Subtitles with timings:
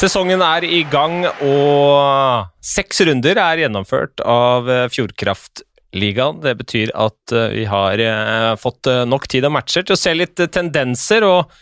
[0.00, 6.38] Sesongen er i gang, og seks runder er gjennomført av eh, Fjordkraftligaen.
[6.40, 10.14] Det betyr at eh, vi har eh, fått nok tid og matcher til å se
[10.16, 11.52] litt tendenser og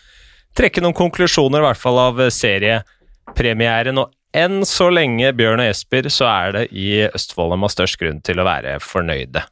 [0.55, 3.99] trekke noen konklusjoner, i hvert fall av seriepremieren.
[4.05, 7.99] Og enn så lenge, Bjørn og Jesper, så er det i Østfold de har størst
[7.99, 9.49] grunn til å være fornøyde.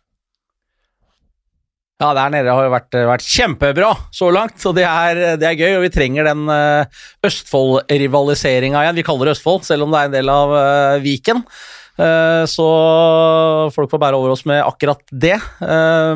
[1.97, 5.57] Ja, der nede har jo vært, vært kjempebra så langt, og det er, det er,
[5.57, 5.79] gøy.
[5.79, 8.99] Og vi trenger den uh, Østfold-rivaliseringa igjen.
[8.99, 10.53] Vi kaller det Østfold, selv om det er en del av
[11.05, 11.41] Viken.
[11.97, 12.65] Så
[13.73, 15.39] folk får bære over oss med akkurat det.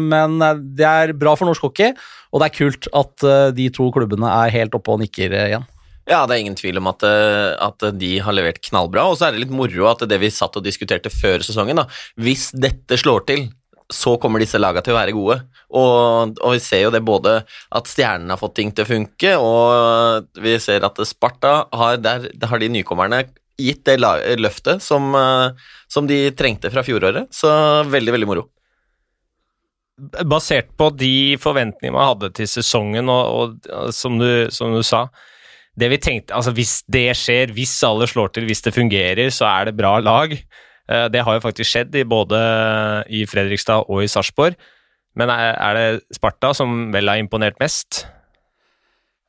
[0.04, 0.34] men
[0.76, 1.94] det er bra for norsk hockey,
[2.28, 3.24] og det er kult at
[3.56, 5.64] de to klubbene er helt oppe og nikker igjen.
[6.04, 9.06] Ja, det er ingen tvil om at, at, de har levert knallbra.
[9.08, 11.88] Og så er det litt moro at det vi satt og diskuterte før sesongen, da,
[12.20, 13.48] hvis dette slår til,
[13.90, 15.36] så kommer disse lagene til å være gode.
[15.70, 19.34] Og, og, vi ser jo det både at Stjernen har fått ting til å funke,
[19.38, 23.24] og vi ser at Sparta har, der har de nykommerne
[23.60, 23.98] gitt det
[24.40, 25.50] løftet som, eh,
[25.90, 27.28] som de trengte fra fjoråret.
[27.34, 27.50] Så
[27.90, 28.46] veldig, veldig moro.
[30.24, 35.08] Basert på de forventningene man hadde til sesongen, og, og som, du, som, du, sa
[35.76, 39.46] det vi tenkte, altså Hvis det skjer, hvis alle slår til, hvis det fungerer, så
[39.50, 40.32] er det bra lag.
[40.90, 42.38] Eh, det har jo faktisk skjedd i både
[43.08, 44.58] i Fredrikstad og i Sarpsborg.
[45.18, 48.04] Men er det Sparta som vel har imponert mest?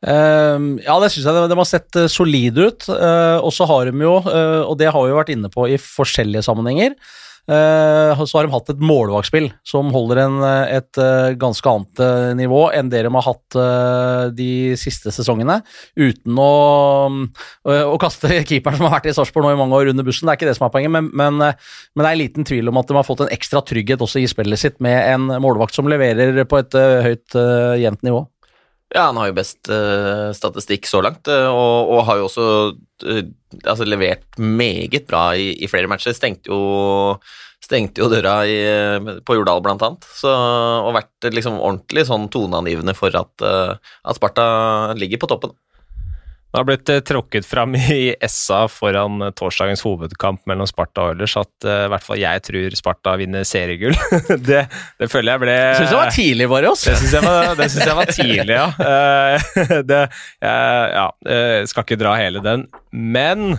[0.02, 1.34] Uh, ja, det syns jeg.
[1.34, 2.86] De, de har sett uh, solide ut.
[2.90, 5.66] Uh, og så har de jo, uh, og det har vi jo vært inne på
[5.70, 11.00] i forskjellige sammenhenger, Eh, så har de hatt et målvaktspill som holder en, eh, et
[11.02, 12.02] eh, ganske annet
[12.38, 13.58] nivå enn det de har hatt
[14.38, 15.60] de siste sesongene,
[16.00, 16.52] uten å,
[17.66, 20.28] å kaste keeperen som har vært i Sarpsborg nå i mange år under bussen.
[20.28, 22.72] Det er ikke det som er poenget, men, men, men, det er en liten tvil
[22.72, 25.76] om at de har fått en ekstra trygghet også i spillet sitt med en målvakt
[25.76, 26.78] som leverer på et
[27.08, 27.42] høyt,
[27.82, 28.26] jevnt nivå.
[28.92, 32.48] Ja, han har jo best uh, statistikk så langt, uh, og, og, har jo også
[33.08, 33.22] uh,
[33.64, 36.16] altså levert meget bra i, i, flere matcher.
[36.18, 37.16] Stengte jo,
[37.64, 38.58] stengte jo døra i,
[39.24, 40.08] på Jordal, blant annet.
[40.20, 44.46] Så, og vært liksom ordentlig sånn toneangivende for at, at Sparta
[45.00, 45.56] ligger på toppen.
[46.52, 51.14] Det har blitt uh, tråkket fram i SA foran uh, torsdagens hovedkamp mellom Sparta og
[51.14, 53.96] Oilers at uh, i hvert fall jeg tror Sparta vinner seriegull.
[54.50, 54.66] det,
[55.00, 56.86] det, føler jeg ble Syns det var tidlig, Marius.
[56.90, 58.68] Det syns jeg, jeg var tidlig, ja.
[59.92, 60.02] det,
[60.44, 61.08] jeg, ja,
[61.72, 62.68] skal ikke dra hele den.
[62.92, 63.54] Men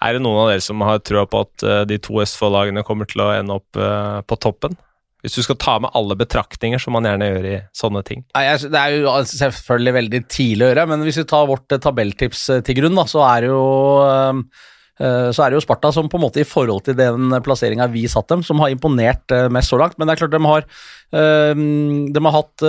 [0.00, 3.20] er det noen av dere som har trua på at de to Østfold-lagene kommer til
[3.26, 4.78] å ende opp på toppen?
[5.24, 8.24] Hvis du skal ta med alle betraktninger, som man gjerne gjør i sånne ting.
[8.32, 12.44] Det er jo selvfølgelig veldig tidlig å gjøre, men hvis vi tar vårt eh, tabelltips
[12.56, 13.64] eh, til grunn, da, så er det jo
[14.08, 14.68] eh,
[15.00, 18.02] så er det jo Sparta som på en måte i forhold til den plasseringa vi
[18.12, 19.94] satt dem, som har imponert mest så langt.
[19.96, 20.66] Men det er klart de har,
[21.08, 22.66] de har hatt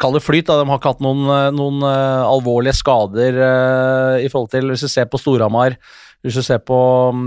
[0.00, 0.56] Kall det flyt, da.
[0.56, 3.36] De har ikke hatt noen, noen alvorlige skader
[4.16, 5.76] i forhold til Hvis vi ser på Storhamar
[6.20, 6.76] hvis du ser på,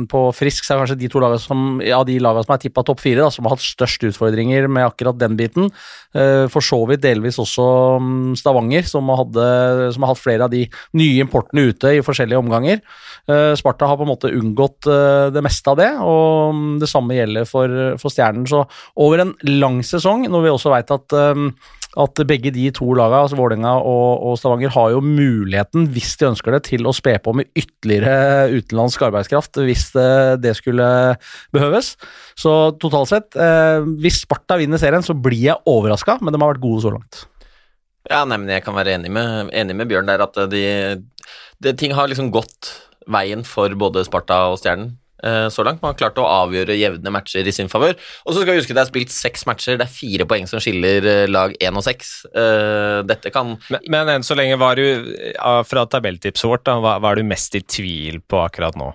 [0.09, 2.62] på Frisk, så er det kanskje de to lagene som, ja, de lagene som er
[2.62, 5.72] tippa topp fire, da, som har hatt størst utfordringer med akkurat den biten.
[6.14, 7.66] Uh, for så vidt delvis også
[7.98, 9.48] um, Stavanger, som hadde,
[9.96, 10.68] som har, hatt flere av de
[11.00, 12.84] nye importene ute i forskjellige omganger.
[13.26, 16.92] Uh, Sparta har på en måte unngått uh, det meste av det, og um, det
[16.92, 18.46] samme gjelder for, for Stjernen.
[18.46, 18.62] Så
[19.02, 21.18] over en lang sesong, når vi også veit at
[22.00, 26.30] at begge de to lagene, altså Vålerenga og, og, Stavanger, har jo muligheten, hvis de
[26.31, 30.14] ønsker det, til å spe på med ytterligere utenlandsk arbeidskraft hvis det,
[30.46, 30.88] det skulle
[31.53, 31.94] behøves.
[32.40, 36.56] Så totalt sett, eh, hvis Sparta vinner serien, så blir jeg overraska, men de har
[36.56, 37.24] vært gode så langt.
[38.09, 40.66] Ja, nei, men jeg kan være enig med, enig med Bjørn der at de,
[41.64, 42.74] de, ting har liksom gått
[43.12, 44.96] veien for både Sparta og Stjernen.
[45.23, 45.81] Eh, så langt.
[45.81, 47.95] Man har klart å avgjøre jevne matcher i sin favør.
[48.25, 50.61] Og så skal vi huske det er spilt seks matcher, det er fire poeng som
[50.63, 52.16] skiller eh, lag én og seks.
[52.34, 55.14] Eh, dette kan men, men, enn så lenge var du,
[55.67, 58.91] fra tabelltipset vårt, da, hva, hva er du mest i tvil på akkurat nå?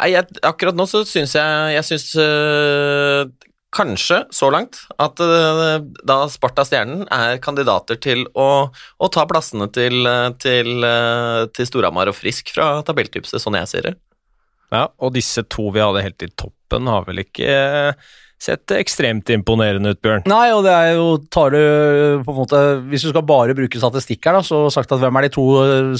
[0.00, 3.28] Nei, jeg, akkurat nå så syns jeg Jeg syns øh,
[3.76, 9.70] kanskje, så langt, at øh, da Sparta Stjernen er kandidater til å, å ta plassene
[9.70, 10.08] til,
[10.42, 13.98] til, øh, til Storhamar og Frisk fra tabelltipset, sånn jeg ser det.
[14.70, 19.28] Ja, og disse to vi hadde helt i toppen, har vel ikke eh, sett ekstremt
[19.34, 20.22] imponerende ut, Bjørn?
[20.30, 21.60] Nei, og det er jo tar du
[22.24, 25.18] på en måte Hvis du skal bare bruke statistikk her, da, så sagt at hvem
[25.20, 25.44] er de to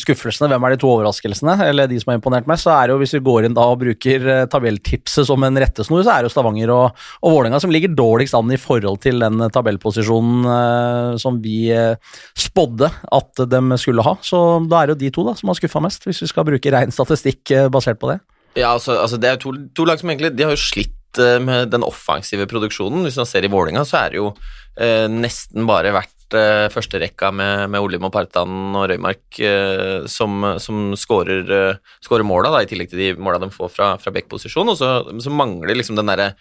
[0.01, 2.97] skuffelsene, hvem er de to overraskelsene, eller de som har imponert mest, så er det
[2.97, 6.23] jo hvis vi går inn da og bruker eh, tabelltipset som en rettesnor, så er
[6.23, 10.51] det jo Stavanger og, og Vålerenga som ligger dårligst an i forhold til den tabellposisjonen
[10.57, 12.89] eh, som vi eh, spådde
[13.21, 14.17] at de skulle ha.
[14.25, 14.41] Så
[14.71, 16.73] da er det jo de to da som har skuffa mest, hvis vi skal bruke
[16.73, 18.23] ren statistikk eh, basert på det.
[18.59, 21.39] Ja, altså, altså det er to, to, lag som egentlig De har jo slitt uh,
[21.43, 23.05] med den offensive produksjonen.
[23.07, 24.33] Hvis man ser i Vålinga, så er det jo
[24.81, 30.45] eh, nesten bare vært eh, førsterekka med, med Olim og Partan og Røymark eh, som,
[30.63, 34.15] som skårer, eh, skårer måla, da, i tillegg til de måla de får fra, fra
[34.15, 34.73] backposisjon.
[34.73, 34.93] Og så,
[35.23, 36.33] så, mangler liksom den derre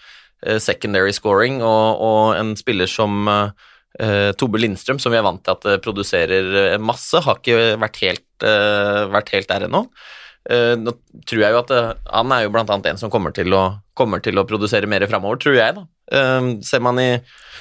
[0.63, 3.27] secondary scoring og, og, en spiller som
[4.39, 8.45] Tobbe Lindstrøm, som vi er vant til at produserer masse, har ikke vært helt,
[9.11, 9.81] vært helt der ennå.
[10.49, 10.93] Nå
[11.29, 11.71] tror jeg jo at
[12.09, 13.63] han er jo blant annet en som kommer til å,
[13.93, 15.83] kommer til å produsere mer framover, tror jeg, da.
[16.65, 17.11] ser man i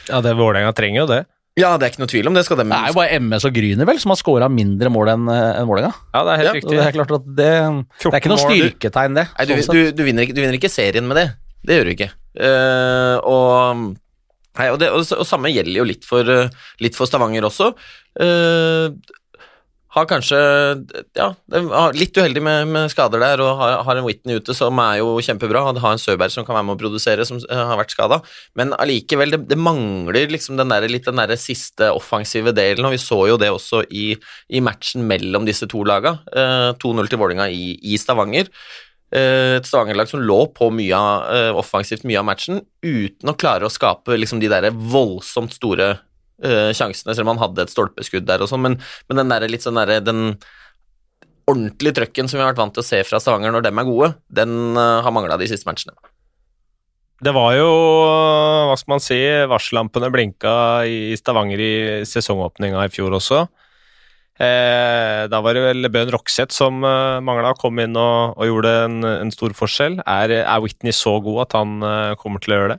[0.08, 1.18] ja, det Vålerenga trenger jo det.
[1.58, 2.44] Ja, det er ikke noe tvil om det.
[2.46, 5.30] skal Det er jo bare MS og Gryner vel som har scora mindre mål enn
[5.32, 5.90] en Vålerenga.
[6.14, 6.76] Ja, det er helt ja, riktig.
[6.76, 7.52] Det er klart at det,
[7.98, 9.26] det er ikke noe styrketegn, det.
[9.34, 11.26] Nei, du, sånn du, du, vinner ikke, du, vinner ikke, serien med det.
[11.66, 12.10] Det gjør du ikke.
[12.38, 13.82] Uh, og,
[14.60, 17.72] nei, og, det, og, og, samme gjelder jo litt for, uh, litt for Stavanger også.
[18.14, 18.94] Uh,
[19.98, 20.38] har kanskje
[21.18, 21.28] ja,
[21.96, 25.16] litt uheldig med, med skader der, og har, har, en Whitney ute som er jo
[25.24, 25.64] kjempebra.
[25.66, 28.20] og Har en Søberg som kan være med å produsere, som uh, har vært skada.
[28.58, 32.96] Men allikevel, det, det, mangler liksom den der, litt den der siste offensive delen, og
[32.96, 34.10] vi så jo det også i,
[34.48, 36.18] i matchen mellom disse to laga.
[36.32, 38.50] Uh, 2-0 til Vålinga i, i Stavanger.
[39.14, 43.68] Uh, et Stavanger-lag som lå på mye av, offensivt mye av matchen, uten å klare
[43.68, 45.96] å skape liksom de der voldsomt store
[46.44, 49.48] uh, sjansene, selv om han hadde et stolpeskudd der og sånn, men, men, den der
[49.50, 50.38] litt sånn derre den
[51.48, 53.88] ordentlige trøkken som vi har vært vant til å se fra Stavanger når dem er
[53.88, 55.96] gode, den uh, har mangla de siste matchene.
[57.18, 57.70] Det var jo,
[58.68, 59.18] hva skal man si,
[59.50, 60.52] varsellampene blinka
[60.86, 61.72] i Stavanger i
[62.06, 63.40] sesongåpninga i fjor også.
[64.38, 68.74] Eh, da var det vel Bøhn Rokseth som uh, mangla, kom inn og, og gjorde
[68.84, 69.98] en, en, stor forskjell.
[70.06, 71.82] Er, er, Whitney så god at han
[72.22, 72.78] kommer til å gjøre det?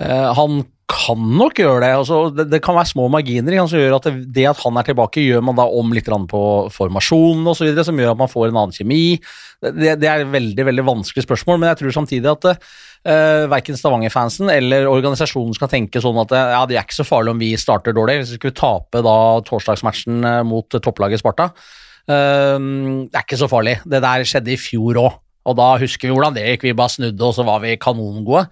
[0.00, 0.62] Eh, han
[0.92, 1.90] kan nok gjøre det.
[1.96, 4.86] Altså, det, det, kan være små marginer som gjør at det, det, at han er
[4.86, 6.42] tilbake, gjør man da om litt på
[6.74, 9.18] formasjonen osv., som gjør at man får en annen kjemi.
[9.62, 12.72] Det, det er et veldig veldig vanskelig spørsmål, men jeg tror samtidig at uh,
[13.14, 17.34] eh, verken Stavanger-fansen eller organisasjonen skal tenke sånn at ja, det er ikke så farlig
[17.34, 18.20] om vi starter dårlig.
[18.22, 19.16] Hvis vi skulle tape da
[19.48, 23.78] torsdagsmatchen eh, mot topplaget Sparta, uh, det er ikke så farlig.
[23.86, 25.20] Det der skjedde i fjor òg.
[25.42, 28.44] Og da husker vi hvordan det gikk, vi bare snudde og så var vi kanongode.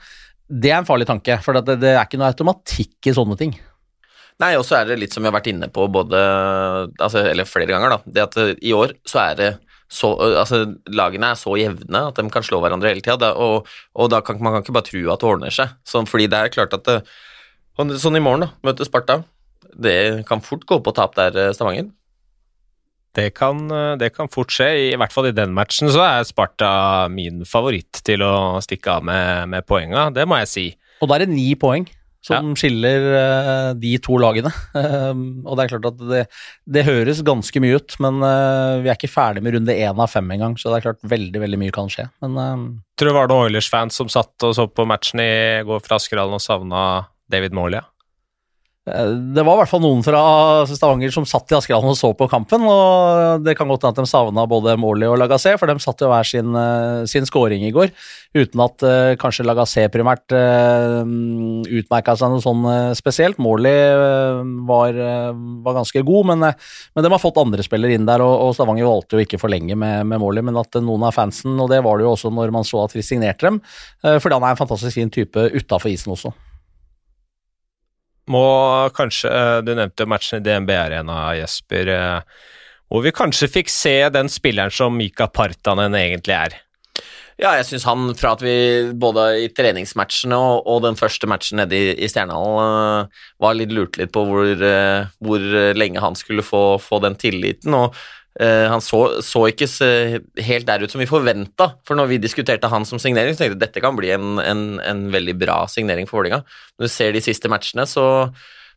[0.51, 3.55] Det er en farlig tanke, for det, det er ikke noe automatikk i sånne ting.
[4.41, 6.21] Nei, og så er det litt som vi har vært inne på både
[6.97, 7.99] altså, Eller flere ganger, da.
[8.15, 9.51] Det at uh, i år så er det
[9.91, 13.69] så uh, Altså, lagene er så jevne at de kan slå hverandre hele tida, og,
[13.95, 15.77] og, da kan man kan ikke bare tro at det ordner seg.
[15.87, 19.23] Sånn, fordi det er klart at det, uh, Sånn i morgen, da, møte Sparta.
[19.71, 21.87] Det kan fort gå på tap der, Stavanger.
[23.17, 23.65] Det kan,
[23.99, 24.69] det kan, fort skje.
[24.93, 29.07] I hvert fall i den matchen så er Sparta min favoritt til å stikke av
[29.09, 30.67] med, med poenga, det må jeg si.
[31.01, 31.89] Og da er det ni poeng
[32.21, 32.57] som ja.
[32.59, 34.53] skiller uh, de to lagene.
[34.75, 35.17] Uh,
[35.49, 36.25] og det er klart at det,
[36.69, 40.13] det, høres ganske mye ut, men uh, vi er ikke ferdig med runde én av
[40.13, 42.11] fem engang, så det er klart veldig veldig mye kan skje.
[42.25, 42.37] Men
[43.01, 45.33] Tror du det var noen Oilers-fans som satt og så på matchen i
[45.67, 46.85] går fra Askerhallen og savna
[47.33, 47.81] David Morley?
[48.89, 50.21] Det var i hvert fall noen fra
[50.65, 52.63] Stavanger som satt i Askerhallen og så på kampen.
[52.65, 56.01] og Det kan godt hende at de savna både Morley og Lagassé, for de satt
[56.01, 57.93] jo hver sin, eh, sin scoring i går.
[58.33, 62.65] Uten at uh, kanskje Lagassé primært uh, utmerka seg noe sånn
[62.97, 63.41] spesielt.
[63.43, 68.25] Morley uh, var, var, ganske god, men, men, de har fått andre spillere inn der,
[68.25, 71.19] og, og Stavanger valgte jo ikke for lenge med, med Morley, men at noen av
[71.21, 73.61] fansen, og det var det jo også når man så at vi signerte dem,
[74.01, 76.33] fordi han er en fantastisk fin type utafor isen også.
[78.31, 78.47] Må
[78.97, 81.95] kanskje eh, Du nevnte matchen i DNB Arena, Jesper.
[81.95, 82.49] Eh,
[82.91, 86.57] hvor vi kanskje fikk se den spilleren som Mika Partanen egentlig er.
[87.41, 88.53] Ja, jeg syns han, fra at vi
[89.01, 93.73] både i treningsmatchene og, og den første matchen nede i, i Stjernehallen uh, var litt
[93.73, 95.47] lurt litt på hvor, uh, hvor
[95.79, 97.79] lenge han skulle få, få den tilliten.
[97.79, 97.97] og
[98.39, 99.67] han så, så, ikke
[100.47, 103.57] helt der ut som vi forventa, for når vi diskuterte han som signering, så tenkte
[103.57, 106.45] jeg at dette kan bli en, en, en veldig bra signering for Vålerenga.
[106.79, 108.07] Når du ser de siste matchene, så,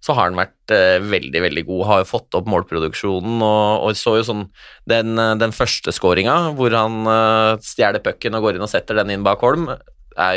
[0.03, 1.85] så har han vært uh, veldig veldig god.
[1.91, 4.43] Har jo fått opp målproduksjonen og, og så jo sånn
[4.89, 9.13] Den, den første skåringa, hvor han uh, stjeler pucken og går inn og setter den
[9.13, 9.69] inn bak Holm,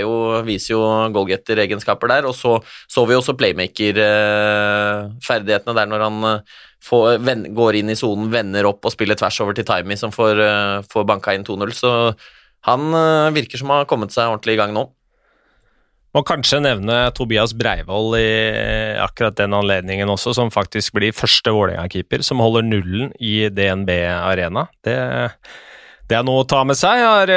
[0.01, 0.81] jo, viser jo
[1.15, 2.25] goalgetter-egenskaper der.
[2.29, 6.41] Og så så vi også playmaker-ferdighetene der når han eh,
[6.87, 10.15] får, ven, går inn i sonen, vender opp og spiller tvers over til Timey, som
[10.15, 11.75] får, eh, får banka inn 2-0.
[11.75, 11.91] Så
[12.69, 14.87] han eh, virker som har kommet seg ordentlig i gang nå.
[16.17, 18.29] Må kanskje nevne Tobias Breivoll i
[19.05, 24.65] akkurat den anledningen også, som faktisk blir første Vålerenga-keeper som holder nullen i DNB Arena.
[24.87, 24.97] Det,
[26.09, 27.03] det, er noe å ta med seg.
[27.05, 27.35] Har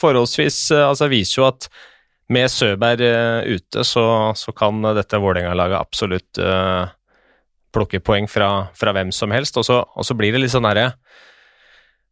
[0.00, 1.70] forholdsvis eh, Altså viser jo at
[2.30, 3.00] med Søberg
[3.48, 4.04] ute, så,
[4.38, 6.84] så, kan dette Vålerenga-laget absolutt uh,
[7.74, 9.58] plukke poeng fra, fra, hvem som helst.
[9.60, 10.92] Og så, og så blir det litt sånn derre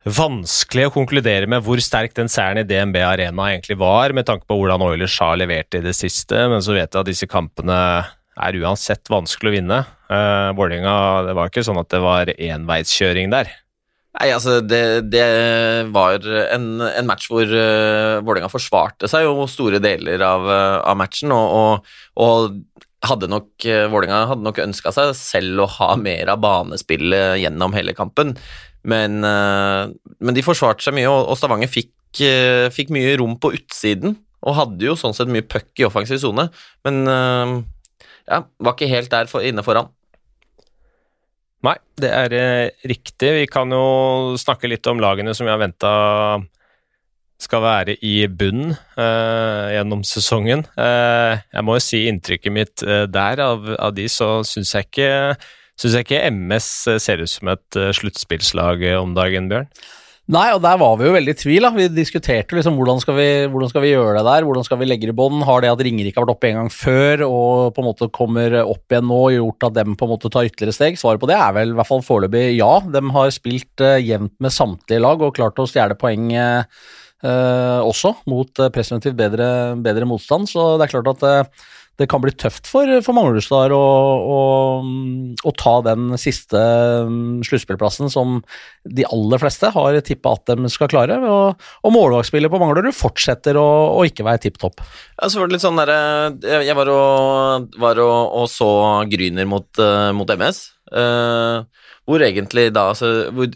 [0.09, 4.47] vanskelig å konkludere med hvor sterk den seieren i DNB Arena egentlig var, med tanke
[4.49, 7.79] på hvordan Oilers har levert i det siste, men så vet jeg at disse kampene
[8.39, 9.79] er uansett vanskelig å vinne.
[10.09, 10.95] Uh, Vålerenga
[11.27, 13.51] Det var ikke sånn at det var enveiskjøring der.
[14.19, 15.27] Nei, altså det, det
[15.95, 20.97] var en, en, match hvor uh, Vålerenga forsvarte seg jo store deler av, uh, av
[20.99, 21.91] matchen, og, og,
[22.25, 27.77] og, hadde nok Vålinga hadde nok ønska seg selv å ha mer av banespillet gjennom
[27.77, 28.35] hele kampen,
[28.89, 31.93] men, uh, men de forsvarte seg mye, og, Stavanger fikk,
[32.75, 36.49] fikk, mye rom på utsiden, og hadde jo sånn sett mye puck i offensiv sone,
[36.87, 37.03] men
[38.29, 39.91] ja, var ikke helt der for, inne foran.
[41.67, 43.33] Nei, det er eh, riktig.
[43.35, 45.91] Vi kan jo snakke litt om lagene som vi har venta
[47.39, 50.65] skal være i bunnen eh, gjennom sesongen.
[50.75, 54.91] Eh, jeg må jo si inntrykket mitt eh, der, av, av, de, så syns jeg
[55.79, 56.69] jeg ikke MS
[56.99, 59.69] ser ut som et uh, sluttspillslag om dagen, Bjørn?
[60.29, 61.65] Nei, og der var vi jo veldig i tvil.
[61.65, 61.71] da.
[61.73, 64.89] Vi diskuterte liksom hvordan skal vi, hvordan skal vi gjøre det der, hvordan skal vi
[64.91, 65.41] legge det i bånn.
[65.47, 68.59] Har det at Ringerike har vært oppe en gang før og på en måte kommer
[68.61, 71.01] opp igjen nå, gjort at dem på en måte tar ytterligere steg?
[71.01, 72.73] Svaret på det er vel i hvert fall foreløpig ja.
[72.93, 76.83] De har spilt uh, jevnt med samtlige lag og klart å stjele poeng uh,
[77.25, 79.49] også, mot uh, presumptivt bedre,
[79.83, 80.47] bedre, motstand.
[80.51, 81.51] Så det er klart at
[81.99, 83.79] det kan bli tøft for, for Manglerudstad å,
[84.23, 84.41] å,
[85.43, 86.61] å, ta den siste
[87.09, 88.39] um, sluttspillplassen som
[88.87, 91.19] de aller fleste har tippa at de skal klare.
[91.19, 94.85] Og, og målvaktspillet på Manglerud fortsetter å, å, ikke være tipp topp.
[95.19, 95.95] Ja, sånn der,
[96.63, 98.71] Jeg var og, var og, og så
[99.11, 103.51] Gryner mot, uh, mot MS, uh, eh, hvor egentlig da altså, hvor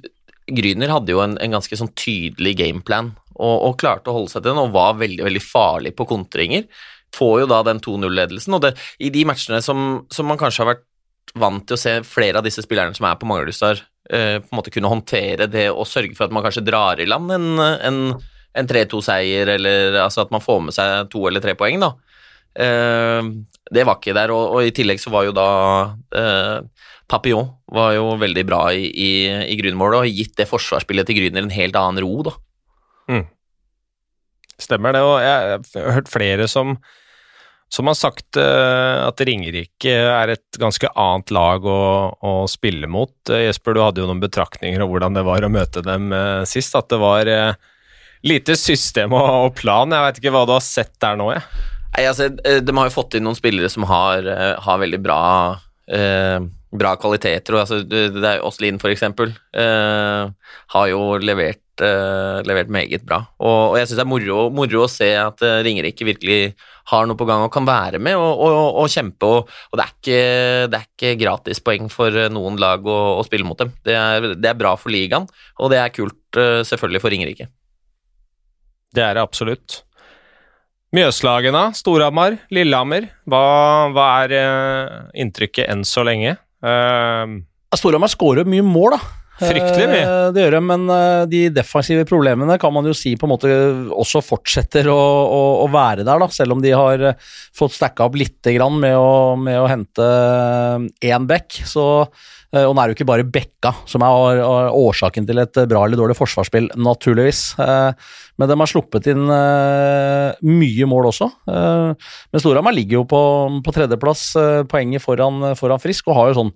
[0.50, 4.42] Gryner hadde jo en, en ganske sånn tydelig gameplan og, og klarte å holde seg
[4.42, 6.68] til den og var veldig, veldig farlig på kontringer
[7.16, 8.72] får jo da den 2-0-ledelsen, og det,
[9.02, 10.86] i de matchene som, som, man kanskje har vært
[11.38, 14.58] vant til å se flere av disse spillerne som er på Manglerudstad, eh, på en
[14.58, 18.00] måte kunne håndtere det og sørge for at man kanskje drar i land en, en,
[18.58, 21.92] en 3-2-seier, eller altså at man får med seg to eller tre poeng, da.
[22.52, 23.32] Eh,
[23.72, 25.48] det var ikke der, og, og, i tillegg så var jo da
[26.16, 29.12] eh, Papillon var jo veldig bra i, i,
[29.52, 32.36] i Grünermålet og gitt det forsvarsspillet til Grüner en helt annen ro, da.
[34.62, 34.66] Mm.
[34.68, 36.76] Stemmer det, og jeg har hørt flere som
[37.72, 41.82] som har sagt uh, at Ringerike er et ganske annet lag å,
[42.20, 43.14] å spille mot.
[43.30, 46.44] Uh, Jesper, du hadde jo noen betraktninger om hvordan det var å møte dem uh,
[46.48, 46.76] sist.
[46.76, 47.30] At det var
[48.28, 49.88] lite system og, og, plan.
[49.88, 51.30] Jeg vet ikke hva du har sett der nå?
[51.32, 51.46] Jeg.
[51.94, 54.28] Nei, altså, De har jo fått inn noen spillere som har,
[54.64, 55.22] har veldig bra,
[56.72, 57.58] bra kvaliteter.
[57.60, 63.22] Altså, det er Åslin, for eksempel, har jo levert eh, levert meget bra.
[63.40, 66.40] Og, og jeg syns det er moro, moro, å se at uh, Ringerike virkelig
[66.90, 69.28] har noe på gang og kan være med og, og, og kjempe.
[69.28, 70.20] Og, det er, ikke,
[70.72, 73.72] det er ikke gratispoeng for eh, noen lag å, å, spille mot dem.
[73.86, 75.28] Det er, det er, bra for ligaen,
[75.60, 77.48] og det er kult uh, selvfølgelig for Ringerike.
[78.92, 79.82] Det er det absolutt.
[80.92, 83.06] Mjøslagene, Storhamar, Lillehammer.
[83.24, 83.44] Hva,
[83.94, 84.34] hva er
[85.16, 86.34] inntrykket enn så lenge?
[86.62, 87.42] Uh,
[87.74, 89.21] Storhamar skårer mye mål, da.
[89.40, 90.02] Fryktelig mye.
[90.02, 93.32] Eh, det gjør det, men eh, de defensive problemene kan man jo si på en
[93.32, 93.52] måte
[93.96, 98.06] også fortsetter å, å, å være der, da, selv om de har eh, fått stacka
[98.06, 100.08] opp lite grann med å, med å hente
[101.08, 101.62] én back.
[101.68, 101.86] Så,
[102.52, 104.42] og det er jo ikke bare Bekka som er
[104.76, 107.40] årsaken til et bra eller dårlig forsvarsspill, naturligvis.
[107.56, 111.30] Men de har sluppet inn mye mål også.
[111.48, 113.22] Men Storhamar ligger jo på,
[113.64, 114.26] på tredjeplass,
[114.68, 116.54] poenget foran, foran Frisk, og har jo sånn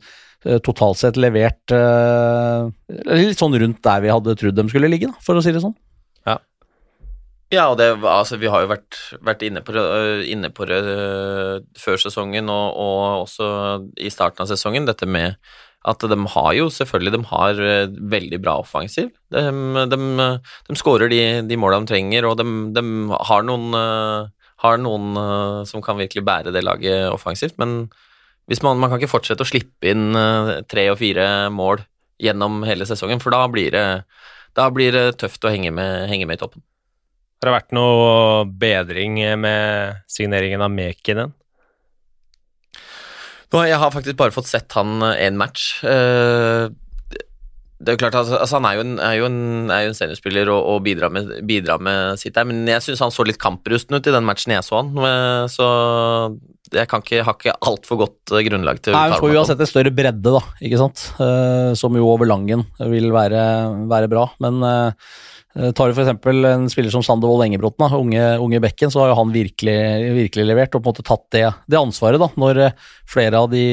[0.64, 2.68] totalt sett levert uh,
[3.10, 5.62] litt sånn rundt der vi hadde trodd de skulle ligge, da, for å si det
[5.64, 5.74] sånn.
[6.28, 6.38] Ja,
[7.54, 9.84] ja og det, altså, vi har jo vært, vært inne på det,
[10.32, 10.80] inne på det
[11.80, 13.48] før sesongen og, og, også
[14.02, 15.38] i starten av sesongen, dette med
[15.86, 17.60] at de har jo selvfølgelig de har
[18.10, 19.12] veldig bra offensiv.
[19.30, 19.44] De,
[19.86, 19.98] de,
[20.66, 22.82] de skårer de, de måla de trenger, og de, de
[23.28, 23.76] har noen,
[24.64, 25.20] har noen
[25.70, 27.84] som kan virkelig bære det laget offensivt, men
[28.62, 31.82] man, man, kan ikke fortsette å slippe inn uh, tre og fire mål
[32.22, 33.86] gjennom hele sesongen, for da blir det,
[34.56, 36.64] da blir det tøft å henge med, henge med, i toppen.
[37.36, 41.34] Har det vært noe bedring med signeringen av Mekinen?
[43.56, 45.78] Jeg har faktisk bare fått sett han én match.
[45.84, 46.72] Uh,
[47.76, 49.92] det er jo klart, altså, altså Han er jo en, er jo en, er jo
[49.92, 53.26] en seniorspiller og, og bidrar, med, bidrar, med, sitt der, men jeg syns han så
[53.28, 54.94] litt kamprusten ut i den matchen jeg så han.
[55.52, 55.66] Så
[56.74, 59.22] jeg kan ikke, har ikke altfor godt eh, grunnlag til å uttale meg.
[59.22, 61.04] Får uansett en større bredde, da, ikke sant.
[61.20, 63.42] Uh, som jo over Langen vil være,
[63.90, 64.24] være bra.
[64.42, 65.12] Men uh,
[65.76, 66.10] tar du f.eks.
[66.16, 69.76] en spiller som Sander Wold Engebråten, unge, unge, bekken, så har jo han virkelig,
[70.16, 72.64] virkelig levert og på en måte tatt det, det ansvaret da, når
[73.08, 73.64] flere av de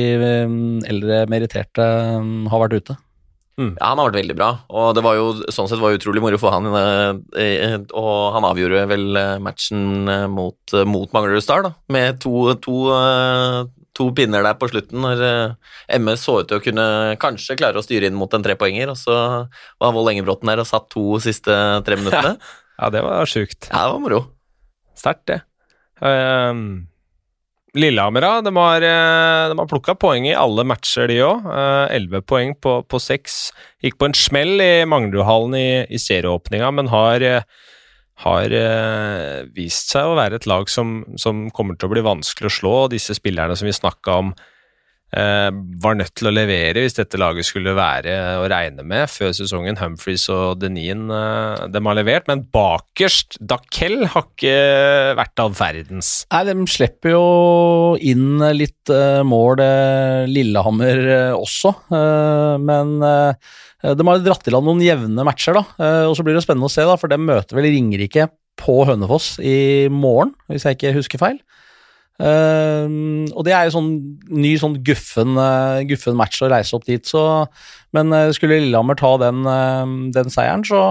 [0.92, 1.90] eldre meritterte
[2.52, 3.00] har vært ute.
[3.54, 3.76] Mm.
[3.78, 6.40] Ja, han har vært veldig bra, og det var jo sånn sett var utrolig moro
[6.42, 6.70] for han.
[7.38, 12.56] Eh, og han avgjorde vel eh, matchen eh, mot, mot Manglerud Star, da, med to,
[12.64, 12.80] to,
[13.94, 15.54] to pinner der på slutten når eh,
[16.00, 16.88] MS så ut til å kunne
[17.22, 20.70] kanskje klare å styre inn mot en trepoenger, og så var Vold Engebråten der og
[20.70, 22.38] satt to siste tre minuttene.
[22.74, 23.68] Ja, det var sjukt.
[23.70, 24.18] Ja, det var moro.
[24.98, 25.36] Sterkt, det.
[26.02, 26.88] Um,
[27.74, 28.26] Lillehammer.
[28.46, 31.48] De har, eh, de har plukka poeng i alle matcher, de òg.
[31.90, 33.52] Elleve poeng på, seks.
[33.84, 37.42] Gikk på en smell i Manglerudhallen i, i serieåpninga, men har, eh,
[38.24, 38.58] har
[39.56, 42.76] vist seg å være et lag som, som, kommer til å bli vanskelig å slå.
[42.94, 44.34] Disse spillerne som vi snakka om,
[45.14, 49.78] var nødt til å levere hvis dette laget skulle være å regne med før sesongen.
[49.78, 54.56] Humphries og Denien de dem har levert, men bakerst Dakell har ikke
[55.20, 56.12] vært all verdens.
[56.34, 57.26] Nei, de slipper jo
[58.02, 58.94] inn litt
[59.30, 59.62] mål,
[60.34, 61.06] Lillehammer
[61.38, 61.76] også,
[62.64, 62.98] men
[63.84, 66.46] Eh, de har dratt i land noen jevne matcher, da, eh, og så blir det
[66.46, 68.30] spennende å se, da, for de møter vel Ringerike
[68.60, 71.42] på Hønefoss i morgen, hvis jeg ikke husker feil.
[72.22, 73.88] Uh, og det er jo sånn
[74.30, 77.48] ny sånn guffen, uh, guffen, match å reise opp dit, så
[77.90, 79.42] Men uh, skulle Lillehammer ta den,
[80.14, 80.84] den seieren, så,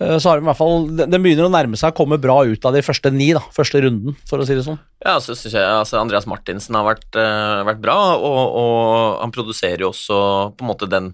[0.00, 2.64] så har de i hvert fall Den begynner å nærme seg å komme bra ut
[2.64, 4.80] av de første ni, da, første runden, for å si det sånn.
[5.04, 7.20] Ja, så syns jeg altså, Andreas Martinsen har vært,
[7.68, 8.88] vært bra, og, og,
[9.20, 10.18] han produserer jo også
[10.56, 11.12] på en måte den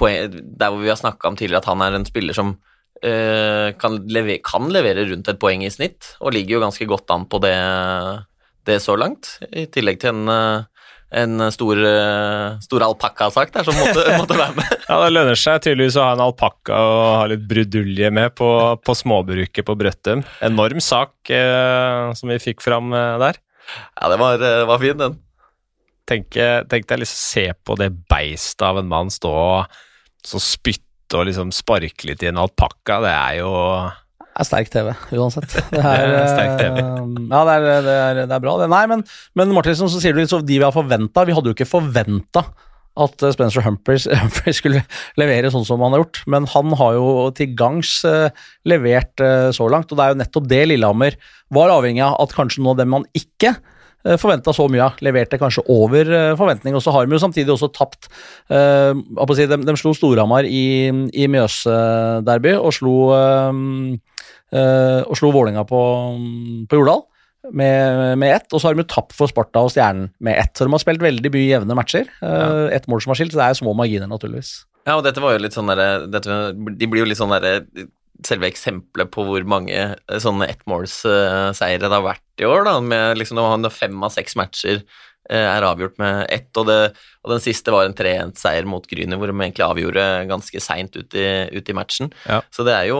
[0.00, 2.56] poeng, der hvor vi har snakka om tidligere at han er en spiller som
[3.02, 7.24] kan, levere, kan, levere, rundt et poeng i snitt, og ligger jo ganske godt an
[7.26, 7.56] på det,
[8.68, 9.36] det så langt.
[9.50, 10.86] I tillegg til en, eh,
[11.22, 14.70] en stor, uh, stor alpakkasak der som måtte, måtte, være med.
[14.88, 18.48] ja, Det lønner seg tydeligvis å ha en alpakka og ha litt brudulje med på,
[18.80, 20.24] på småbruket på Brøttum.
[20.40, 23.40] Enorm sak eh, som vi fikk fram der.
[24.00, 25.20] Ja, det var, var fin, den.
[26.08, 29.76] Tenk, deg liksom se på det beistet av en mann stå og
[30.26, 33.00] så spytte og liksom sparke litt i en alpakka.
[33.04, 33.52] Det er jo
[34.32, 35.54] det er sterk TV, uansett.
[35.74, 36.76] Det er, det er sterk TV.
[36.80, 38.68] Ja, det er, det er, det er bra, det.
[38.72, 39.02] Nei, men,
[39.38, 41.26] men Martinsen, så sier du så de vi har forventa.
[41.28, 42.46] Vi hadde jo ikke forventa
[43.02, 44.82] at Spencer Humphreys, Humphreys, skulle
[45.20, 48.28] levere sånn som han har gjort, men han har jo til gangs uh,
[48.68, 49.24] levert
[49.56, 51.16] så langt, og det er jo nettopp det Lillehammer
[51.52, 53.54] var avhengig av at kanskje nå dem man ikke
[54.02, 55.02] Eh, forventa så mye av.
[55.04, 56.74] Leverte kanskje over eh, forventning.
[56.74, 58.08] Og så har de jo samtidig også tapt
[58.50, 58.94] uh,
[59.36, 63.52] si, de, de, slo Storhamar i, i Mjøsderby og slo uh,
[64.52, 65.80] og slo Vålerenga på,
[66.68, 67.06] på Jordal
[67.50, 70.52] med, med ett, og så har de tapt for Sparta og Stjernen med ett.
[70.54, 72.06] Så de har spilt veldig mye jevne matcher.
[72.22, 74.62] Uh, Ett mål som har skilt, så det er små marginer, naturligvis.
[74.86, 77.60] Ja, og dette var jo litt sånn derre De blir jo litt sånn derre
[78.26, 82.64] selve eksempelet på hvor mange eh, sånne ettmålsseire det har vært i år.
[82.68, 84.84] da, med liksom Når fem av seks matcher eh,
[85.30, 86.78] er avgjort med ett, og, det,
[87.22, 91.14] og den siste var en 3-1-seier mot Grüner, hvor de egentlig avgjorde ganske seint ut,
[91.14, 92.10] ut, i matchen.
[92.26, 92.40] Ja.
[92.50, 92.98] Så det er jo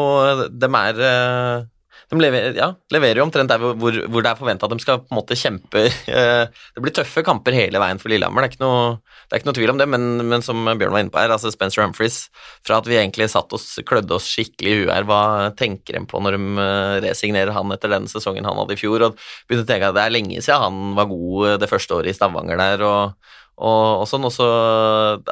[0.52, 1.64] De er eh,
[2.12, 5.01] de leverer, ja, leverer jo omtrent der hvor, hvor det er forventa at de skal
[5.01, 6.44] på en måte kjempe eh,
[6.77, 8.83] Det blir tøffe kamper hele veien for Lillehammer, det er ikke noe,
[9.31, 11.53] er ikke noe tvil om det, men, men, som Bjørn var inne på her, altså
[11.55, 12.27] Spencer Humphries
[12.66, 15.22] Fra at vi egentlig satt oss, klødde oss skikkelig i huet her, hva
[15.57, 19.09] tenker de på når de uh, resignerer han etter den sesongen han hadde i fjor?
[19.09, 21.96] og begynte å tenke at Det er lenge siden han var god eh, det første
[21.96, 24.48] året i Stavanger der, og, og, og sånn, også,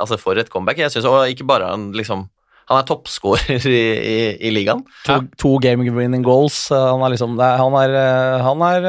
[0.01, 0.81] Altså, for et comeback.
[0.81, 2.29] Jeg synes, Og ikke bare han liksom
[2.71, 4.85] han er toppskårer i, i, i, ligaen.
[5.09, 6.69] To, to game winning goals.
[6.71, 7.97] Han er liksom han er,
[8.45, 8.87] han, er,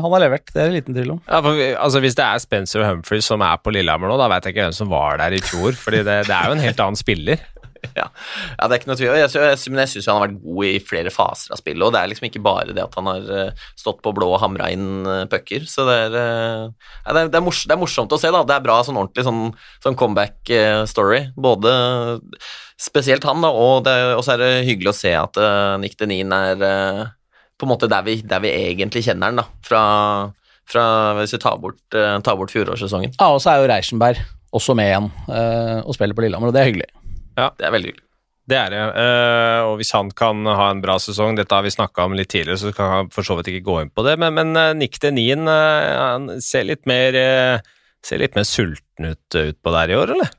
[0.00, 1.20] han er levert, det er en liten tvil om.
[1.26, 4.48] Ja, for, altså, hvis det er Spencer Humphries som er på Lillehammer nå, da vet
[4.48, 5.76] jeg ikke hvem som var der i fjor.
[5.76, 7.44] fordi det, det er jo en helt annen spiller.
[7.98, 8.06] Ja.
[8.58, 9.16] ja, det er ikke noe tvil.
[9.18, 11.82] Jeg, men jeg syns han har vært god i flere faser av spillet.
[11.86, 14.42] Og det er liksom ikke bare det at han har eh, stått på blå og
[14.42, 15.66] hamra inn eh, pucker.
[15.68, 18.30] Så det er, eh, ja, det, er, det, er morsomt, det er, morsomt, å se.
[18.34, 18.44] da.
[18.46, 19.44] Det er bra sånn ordentlig sånn,
[19.84, 21.22] sånn comeback-story.
[21.38, 21.74] Både
[22.78, 23.88] spesielt han, da, og,
[24.24, 27.04] så er det hyggelig å se at uh, Nick Denin er uh,
[27.58, 29.46] på en måte der vi, der vi, egentlig kjenner han, da.
[29.66, 29.82] Fra,
[30.68, 30.84] fra
[31.18, 33.16] hvis vi tar bort, uh, tar bort fjorårssesongen.
[33.18, 34.22] Ja, og så er jo Reichenberg
[34.54, 35.08] også med igjen
[35.84, 36.86] og spiller på Lillehammer, og det er hyggelig.
[37.38, 38.08] Ja, det er veldig hyggelig.
[38.48, 38.80] Det er det.
[38.96, 42.30] Uh, og hvis han kan ha en bra sesong, dette har vi snakka om litt
[42.32, 44.72] tidligere, så kan han for så vidt ikke gå inn på det, men, men uh,
[44.76, 47.18] Nick Denin uh, han ser litt mer
[48.06, 50.30] ser litt mer sulten ut utpå der i år, eller?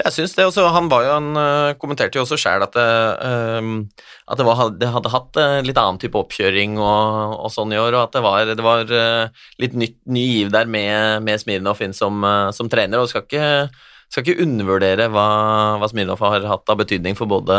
[0.00, 0.46] Jeg syns det.
[0.48, 5.12] Også, han, var jo, han kommenterte jo også sjøl at, at det, var, det, hadde
[5.12, 8.64] hatt litt annen type oppkjøring og, og, sånn i år, og at det var, det
[8.64, 8.94] var
[9.60, 12.24] litt nytt, ny giv der med, med Smirnov inn som,
[12.56, 13.04] som trener.
[13.04, 13.50] og skal ikke
[14.10, 15.24] skal ikke undervurdere hva,
[15.78, 17.54] hva Smirnov har hatt av betydning for både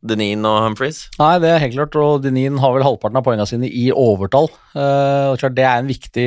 [0.00, 1.02] Denin og Humphries.
[1.20, 4.48] Nei, det er helt klart, og Denin har vel halvparten av poengene sine i overtall.
[4.72, 6.26] Uh, klart Det er en viktig,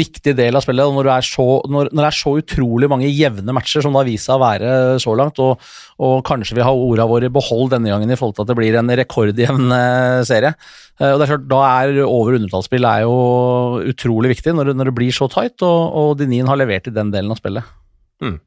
[0.00, 3.84] viktig del av spillet når, så, når, når, det er så utrolig mange jevne matcher
[3.84, 7.04] som det har vist seg å være så langt, og, og kanskje vi har orda
[7.10, 10.56] våre i behold denne gangen i forhold til at det blir en rekordjevn uh, serie.
[10.96, 13.16] Uh, og det er klart, Da er over- og undertallsspill er jo
[13.92, 17.12] utrolig viktig når, når det blir så tight, og, og Denin har levert i den
[17.12, 17.76] delen av spillet.
[18.24, 18.40] Mm.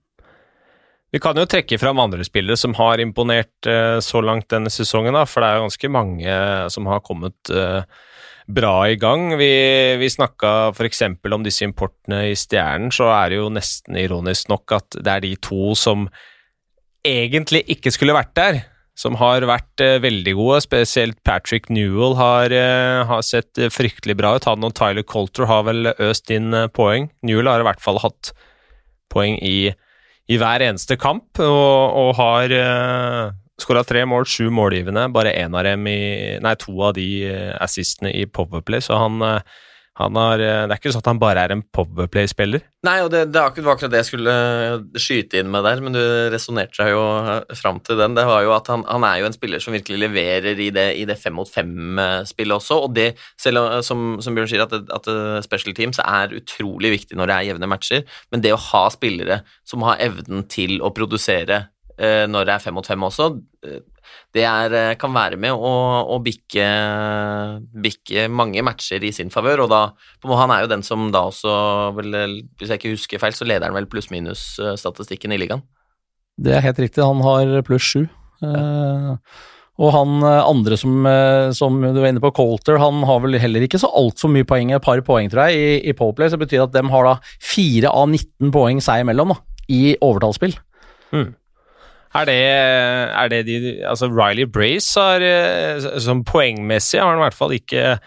[1.13, 5.13] Vi kan jo trekke fram andre spillere som har imponert uh, så langt denne sesongen,
[5.13, 6.37] da, for det er jo ganske mange
[6.73, 7.85] som har kommet uh,
[8.49, 9.27] bra i gang.
[9.37, 9.53] Vi,
[10.01, 11.03] vi snakka f.eks.
[11.05, 15.25] om disse importene i Stjernen, så er det jo nesten ironisk nok at det er
[15.27, 16.07] de to som
[17.05, 18.59] egentlig ikke skulle vært der,
[18.97, 20.65] som har vært uh, veldig gode.
[20.65, 22.57] Spesielt Patrick Newell har,
[23.05, 24.49] har sett fryktelig bra ut.
[24.49, 27.11] Han og Tyler Colter har vel øst inn poeng.
[27.21, 28.33] Newell har i hvert fall hatt
[29.13, 29.75] poeng i
[30.31, 35.09] i hver eneste kamp, og, og har uh, skåra tre mål, sju målgivende.
[35.15, 35.99] Bare én av dem i
[36.43, 39.63] Nei, to av de uh, assistene i Powerplay, så han, uh,
[39.99, 42.63] har Det er ikke sånn at han bare er en Powerplay-spiller.
[42.83, 44.33] Nei, og det, det var akkurat det jeg skulle
[44.99, 46.01] skyte inn med der, men du
[46.33, 47.03] resonnerte seg jo
[47.55, 48.17] fram til den.
[48.17, 50.87] Det var jo at han, han, er jo en spiller som virkelig leverer i det,
[50.99, 55.11] i det fem mot fem-spillet også, og det, selv som, som Bjørn sier, at, at,
[55.45, 58.03] special teams er utrolig viktig når det er jevne matcher,
[58.33, 62.61] men det å ha spillere som har evnen til å produsere eh, når det er
[62.63, 63.27] fem mot fem også,
[64.33, 65.73] det er, eh, kan være med å,
[66.09, 66.65] å bikke,
[67.85, 69.65] bikke, mange matcher i sin favør.
[69.65, 69.83] Og da,
[70.25, 71.53] han er jo den som da også,
[71.99, 72.19] vel,
[72.59, 75.63] hvis jeg ikke husker feil, så leder han vel pluss-minus-statistikken i ligaen.
[76.41, 78.07] Det er helt riktig, han har pluss sju.
[78.41, 79.17] Ja.
[79.81, 81.05] Og han eh, andre som,
[81.57, 84.73] som, du var inne på, Colter, han har vel heller ikke så altfor mye poeng,
[84.73, 86.29] et par poeng, tror jeg, i, i Powerplay.
[86.29, 89.83] Så det betyr at de har da fire av 19 poeng seg imellom da, i
[90.01, 90.57] overtallsspill.
[91.13, 91.31] Mm.
[92.13, 93.55] Er det, er det de
[93.89, 95.23] Altså, Riley Brace har
[96.03, 97.97] Som poengmessig har han i hvert fall ikke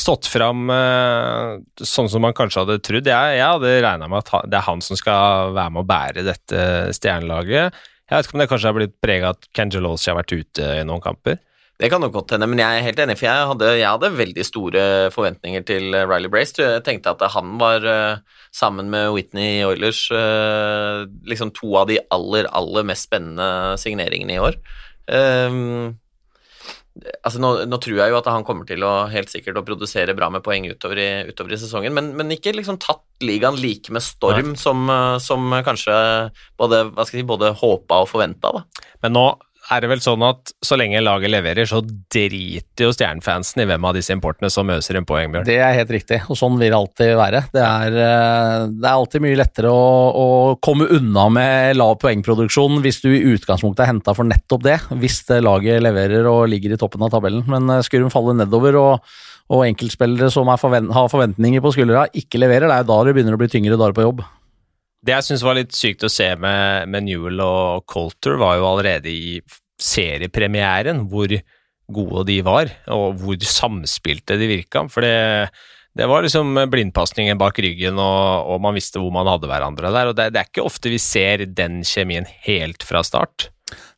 [0.00, 1.54] stått fram eh,
[1.86, 3.06] sånn som man kanskje hadde trodd.
[3.06, 6.24] Jeg, jeg hadde regna med at det er han som skal være med å bære
[6.26, 6.64] dette
[6.98, 7.78] stjernelaget.
[8.10, 10.82] Jeg vet ikke om det kanskje har blitt prega at Cangelosi har vært ute i
[10.88, 11.38] noen kamper?
[11.74, 14.10] Det kan nok godt hende, men jeg er helt enig, for jeg hadde, jeg hadde
[14.14, 16.54] veldig store forventninger til eh, Riley Brace.
[16.62, 21.98] Jeg tenkte at han var, eh, sammen med Whitney Oilers, eh, liksom to av de
[22.14, 24.58] aller, aller mest spennende signeringene i år.
[25.10, 25.96] Um,
[27.26, 30.14] altså nå, nå, tror jeg jo at han kommer til å helt sikkert å produsere
[30.16, 33.90] bra med poeng utover i, utover i sesongen, men, men, ikke liksom tatt ligaen like
[33.92, 34.86] med storm som,
[35.20, 35.98] som, kanskje
[36.60, 38.54] både, hva skal jeg si, både håpa og forventa.
[39.02, 39.26] Men nå
[39.72, 43.86] er det vel sånn at så lenge laget leverer, så driter jo Stjernefansen i hvem
[43.88, 45.46] av disse importene som øser inn poeng, Bjørn.
[45.48, 47.42] Det er helt riktig, og sånn vil det alltid være.
[47.54, 49.88] Det er, eh, det er alltid mye lettere å,
[50.20, 50.26] å,
[50.64, 55.22] komme unna med lav poengproduksjon hvis du i utgangspunktet er henta for nettopp det, hvis
[55.30, 57.46] det laget leverer og ligger i toppen av tabellen.
[57.48, 59.18] Men eh, skulle de falle nedover og,
[59.54, 63.16] og enkeltspillere som forvent, har forventninger på skuldra, ikke leverer, det er jo da det
[63.16, 64.26] begynner å bli tyngre dager på jobb.
[65.04, 68.68] Det jeg syns var litt sykt å se med, med, Newell og Colter, var jo
[68.70, 69.36] allerede i
[69.80, 71.34] seriepremieren hvor
[71.92, 74.86] gode de var, og hvor samspilte de virka.
[74.88, 75.50] For det,
[75.98, 80.10] det var liksom blindpasningen bak ryggen, og, og, man visste hvor man hadde hverandre der.
[80.10, 83.50] Og det, det, er ikke ofte vi ser den kjemien helt fra start.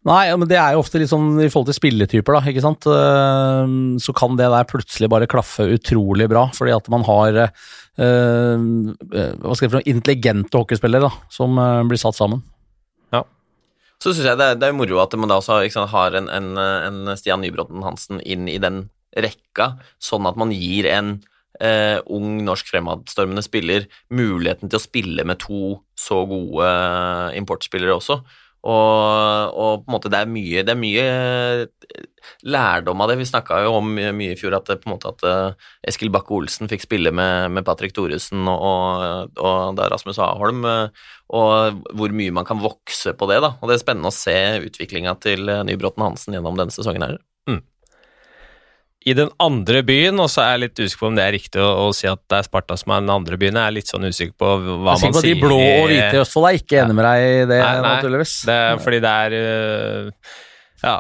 [0.06, 2.86] Nei, men det er jo ofte litt sånn i forhold til spilletyper, da, ikke sant.
[2.86, 8.56] Ehm, så kan det der plutselig bare klaffe utrolig bra, fordi at man har uh,
[8.56, 12.44] hva skal jeg si, intelligente hockeyspillere da, som uh, blir satt sammen.
[13.14, 13.24] Ja.
[13.98, 16.30] Så syns jeg det er, det er, moro at man da også sant, har en,
[16.30, 18.84] en, en, Stian Nybråten Hansen inn i den
[19.16, 21.16] rekka, sånn at man gir en
[21.58, 26.74] uh, ung norsk fremadstormende spiller muligheten til å spille med to så gode
[27.42, 28.22] importspillere også.
[28.66, 31.04] Og, og, på en måte det er mye, det er mye
[32.46, 33.18] lærdom av det.
[33.20, 36.70] Vi snakka jo om mye i fjor at, på en måte at uh, Eskil Bakke-Olsen
[36.72, 42.62] fikk spille med, med Patrick Thoresen og, og, Rasmus Aholm, og hvor mye man kan
[42.62, 43.38] vokse på det.
[43.44, 47.06] da, og Det er spennende å se utviklinga til Nybråten Hansen gjennom denne sesongen.
[47.06, 47.22] her
[49.06, 51.60] i den andre byen, og så er jeg litt usikker på om det er riktig
[51.62, 53.58] å, å, si at det er Sparta som er den andre byen.
[53.60, 55.18] Jeg er litt sånn usikker på hva man sier.
[55.22, 57.92] De blå og hvite i Østfold er ikke enig med deg i det, nei, nei,
[57.92, 58.38] naturligvis.
[58.48, 60.32] Det er fordi det er uh,
[60.82, 60.96] Ja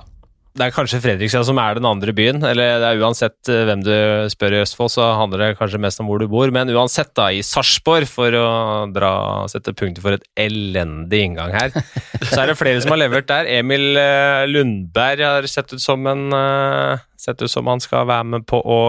[0.56, 2.40] det er kanskje Fredrikstad som er den andre byen.
[2.48, 3.92] Eller det er uansett eh, hvem du
[4.32, 6.50] spør i Østfold, så handler det kanskje mest om hvor du bor.
[6.54, 8.46] Men uansett, da, i Sarpsborg, for å
[8.94, 9.12] dra,
[9.52, 11.76] sette punktet for et elendig inngang her,
[12.30, 13.50] så er det flere som har levert der.
[13.58, 18.26] Emil eh, Lundberg har sett ut som en eh, Sett ut som han skal være
[18.28, 18.80] med på å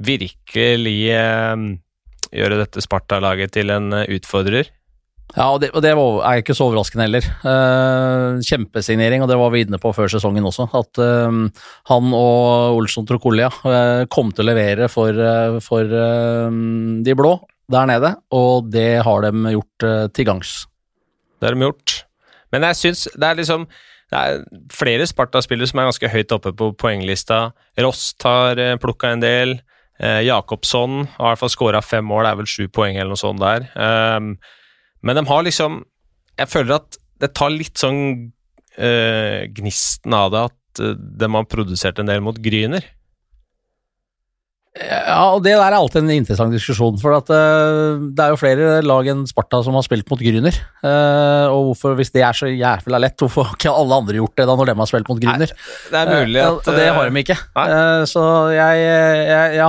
[0.00, 4.70] virkelig gjøre dette Sparta-laget til en utfordrer.
[5.32, 7.28] Ja, og det, og det er ikke så overraskende heller.
[7.40, 10.66] Uh, kjempesignering, og det var vi inne på før sesongen også.
[10.76, 11.38] At uh,
[11.88, 15.16] han og Olsson Trokolia uh, kom til å levere for,
[15.64, 17.32] for de blå
[17.72, 20.52] der nede, og det har de gjort til gangs.
[21.40, 21.96] Det har de gjort.
[22.52, 23.66] Men jeg syns det er liksom
[24.12, 27.46] det er flere Sparta-spillere som er ganske høyt oppe på poenglista.
[27.80, 29.54] Rost har plukka en del.
[29.96, 33.22] Jakobsson har i hvert fall skåra fem mål, det er vel sju poeng eller noe
[33.22, 33.64] sånt der.
[33.72, 34.34] Um,
[35.02, 35.82] men de har liksom
[36.40, 38.32] Jeg føler at det tar litt sånn
[38.80, 42.86] uh, gnisten av det at uh, de har produsert en del mot Gryner.
[44.72, 46.94] Ja, og det der er alltid en interessant diskusjon.
[46.96, 50.56] For at, uh, det er jo flere lag enn Sparta som har spilt mot Grüner.
[50.80, 54.32] Uh, og hvorfor, hvis det er så jævla lett, hvorfor har ikke alle andre gjort
[54.40, 55.52] det da når de har spilt mot Grüner?
[55.92, 57.36] det er mulig uh, at Det har de ikke.
[58.08, 58.22] så
[58.54, 58.86] jeg,
[59.28, 59.68] jeg Ja.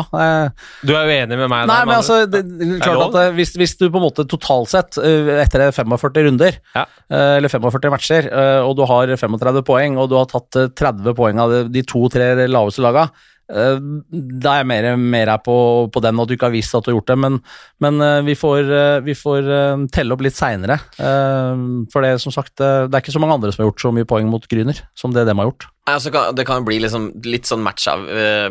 [0.87, 1.73] du er uenig med meg der?
[1.73, 5.01] Nei, men altså, det, det, klart at hvis, hvis, du på en måte totalt sett,
[5.03, 6.87] etter 45 runder, ja.
[7.11, 8.31] eller 45 matcher,
[8.63, 12.87] og du har 35 poeng, og du har tatt 30 poeng av de to-tre laveste
[12.87, 13.09] laga
[13.42, 15.55] Eh, da er jeg mer, mer på,
[15.93, 17.17] på, den, og du ikke har visst at du har gjort det.
[17.21, 17.37] Men,
[17.83, 19.51] men eh, vi, får, eh, vi, får,
[19.93, 20.79] telle opp litt seinere.
[20.97, 24.09] For det som sagt, det er ikke så mange andre som har gjort så mye
[24.09, 25.69] poeng mot Gryner som det de har gjort.
[25.89, 28.05] Altså, det kan bli liksom, litt sånn matchav,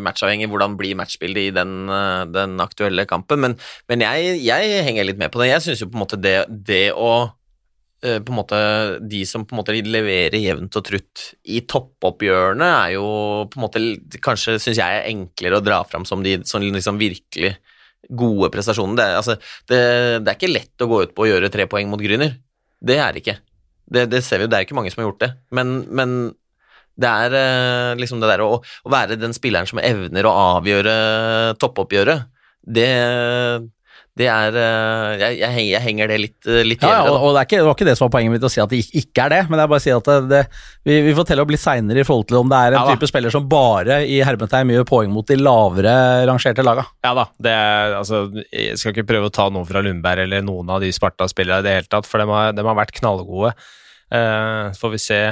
[0.05, 1.77] matchavhengig hvordan blir matchbildet i den,
[2.33, 3.55] den aktuelle kampen, men,
[3.89, 5.55] men jeg, jeg, henger litt med på det.
[5.55, 7.42] Jeg syns jo på en måte det, det å Eh,
[8.03, 8.59] på en måte
[8.99, 13.07] de som på en måte leverer jevnt og trutt i toppoppgjørene, er jo
[13.47, 13.83] på en måte
[14.25, 17.55] kanskje syns jeg er enklere å dra fram som de som liksom virkelig
[18.11, 18.99] gode prestasjonene.
[18.99, 19.37] Det, altså,
[19.71, 19.81] det,
[20.23, 22.37] det, er ikke lett å gå ut på å gjøre tre poeng mot Grüner.
[22.83, 23.37] Det er det ikke.
[23.93, 25.31] Det, det ser vi det er ikke mange som har gjort det.
[25.55, 26.17] Men, men
[27.01, 30.97] det er eh, liksom det der å, å, være den spilleren som evner å avgjøre
[31.63, 32.27] toppoppgjøret,
[32.63, 32.91] det
[34.19, 37.47] det er eh, Jeg, jeg, henger det litt, eh, litt ja, ja, og, og det,
[37.47, 39.33] ikke, det, var ikke det som var poenget mitt å si at det ikke er
[39.33, 40.41] det, men det er bare å si at det,
[40.85, 42.93] vi, vi, får telle opp litt seinere i forhold til om det er en ja,
[42.93, 45.95] type spiller som bare i hermetegn gjør poeng mot de lavere
[46.29, 46.85] rangerte laga.
[47.07, 47.55] Ja da, det
[48.03, 51.65] altså, jeg skal ikke prøve å ta noen fra Lundberg eller noen av de Sparta-spillerne
[51.65, 53.55] i det hele tatt, for de har, de har vært knallgode.
[54.13, 55.23] Uh, får vi se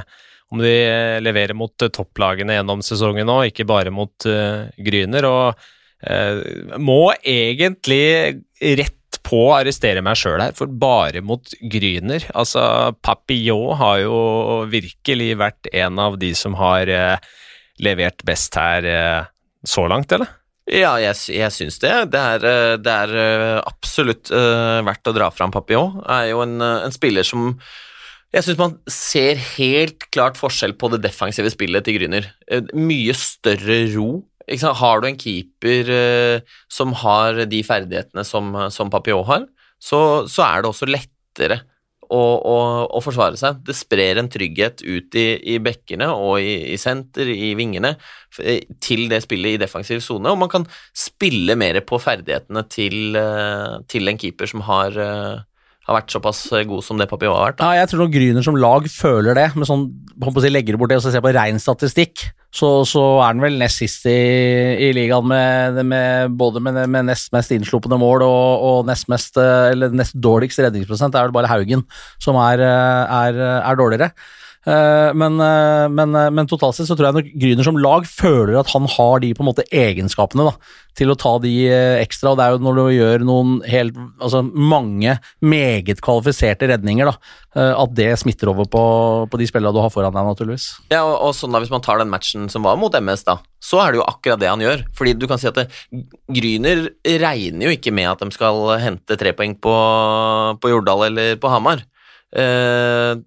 [0.51, 0.73] om de
[1.21, 5.29] leverer mot topplagene gjennom sesongen nå, ikke bare mot uh, Gryner.
[5.29, 5.69] og
[6.81, 8.41] må egentlig
[8.81, 12.25] rett på å arrestere meg sjøl her, for bare mot Gryner.
[12.39, 12.63] Altså,
[13.05, 14.19] Papillon har jo
[14.71, 17.31] virkelig vært en av de som har uh,
[17.83, 19.29] levert best her uh,
[19.67, 20.31] så langt, eller?
[20.71, 21.93] Ja, jeg, jeg syns det.
[22.15, 22.45] Det er,
[22.79, 25.97] det er absolutt verdt å dra fram Papillon.
[26.07, 27.57] Er jo en, en spiller som
[28.31, 32.29] jeg syns man ser helt klart forskjell på det defensive spillet til Gryner.
[32.79, 34.13] Mye større ro
[34.51, 39.47] har du en keeper uh, som har de ferdighetene som, som Papillon har,
[39.81, 41.61] så, så, er det også lettere
[42.11, 42.57] å, å,
[42.91, 43.61] å, forsvare seg.
[43.65, 47.95] Det sprer en trygghet ut i, i bekkene og i, i, senter, i vingene,
[48.43, 53.15] eh, til det spillet i defensiv sone, og man kan spille mer på ferdighetene til,
[53.17, 55.47] uh, til en keeper som har uh,
[55.91, 57.63] har vært såpass god som det Papillon har vært.
[57.65, 59.89] Ja, jeg tror nok Gryner som lag føler det, men sånn,
[60.37, 63.79] si, legger bort det og ser på rein statistikk, så, så, er den vel nest
[63.79, 64.17] sist i,
[64.89, 69.39] i ligaen med, med, både med, med, nest mest innslupne mål og, og, nest mest,
[69.39, 71.15] eller nest dårligst redningsprosent.
[71.15, 71.87] Det er vel bare Haugen
[72.19, 74.11] som er, er, er dårligere.
[74.67, 78.05] Eh, men, eh, men, eh, men, totalt sett så tror jeg nok Gryner som lag
[78.05, 80.53] føler at han har de på en måte egenskapene da,
[80.99, 81.55] til å ta de
[82.03, 82.33] ekstra.
[82.33, 87.17] og Det er jo når du gjør noen helt, altså mange meget kvalifiserte redninger, da,
[87.57, 88.83] at det smitter over på,
[89.31, 90.67] på de spillene du har foran deg, naturligvis.
[90.93, 93.39] Ja, og, og, sånn da, Hvis man tar den matchen som var mot MS, da,
[93.65, 94.85] så er det jo akkurat det han gjør.
[94.99, 95.71] Fordi du kan si at det,
[96.29, 96.91] Gryner
[97.23, 99.79] regner jo ikke med at de skal hente tre poeng på,
[100.61, 101.87] på Jordal eller på Hamar.
[102.31, 103.19] Uh,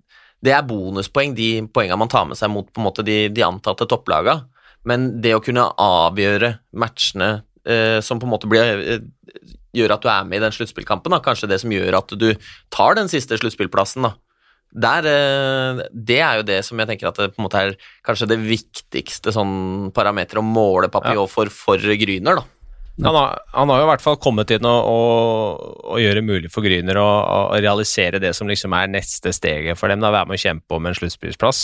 [0.43, 4.41] det er bonuspoeng, de poengene man tar med seg mot måte de, de antatte topplaga.
[4.87, 7.29] Men det å kunne avgjøre matchene
[7.63, 11.15] eh, som på en måte blir, eh, gjør at du er med i den sluttspillkampen,
[11.23, 12.29] kanskje det som gjør at du
[12.73, 17.39] tar den siste sluttspillplassen, eh, det er jo det som jeg tenker at det på
[17.39, 21.31] en måte er kanskje det viktigste sånn parameteret å måle Papillon ja.
[21.31, 22.43] for, for Gryner.
[22.43, 22.62] da.
[23.01, 25.61] Han har, han har, jo i hvert fall kommet inn og, og,
[25.95, 29.79] og gjøre det mulig for Gryner å, å, realisere det som liksom er neste steget
[29.79, 30.03] for dem.
[30.03, 31.63] da Være med å kjempe om en sluttspillsplass.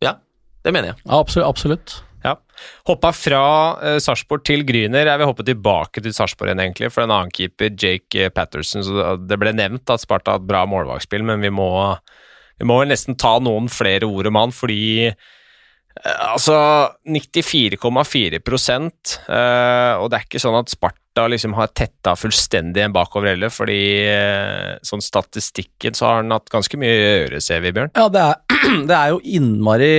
[0.00, 0.14] Ja,
[0.64, 1.02] det mener jeg.
[1.04, 1.50] Ja, absolutt.
[1.50, 1.98] absolutt.
[2.24, 2.34] Ja.
[2.88, 3.42] Hoppa fra
[3.80, 5.08] uh, Sarpsborg til Gryner.
[5.08, 6.90] Jeg vil hoppe tilbake til Sarpsborg igjen, egentlig.
[6.92, 8.84] For en annen keeper, Jake eh, Patterson.
[8.84, 11.68] Så det ble nevnt at Sparta har et bra målvaktspill, men vi må,
[12.60, 15.12] vi må nesten ta noen flere ord om han, fordi
[16.00, 16.54] Altså
[17.04, 23.32] 94,4 uh, og det er ikke sånn at Sparta liksom har tetta fullstendig en bakover
[23.32, 27.72] heller, fordi eh, sånn statistikken så har han hatt ganske mye å gjøre, ser vi,
[27.76, 27.90] Bjørn.
[27.98, 28.38] Ja, det er,
[28.88, 29.90] det er jo innmari